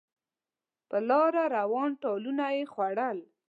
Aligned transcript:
په 0.89 0.97
لاره 1.09 1.43
روان 1.57 1.91
ټالونه 2.01 2.45
یې 2.55 2.63
خوړل 2.73 3.17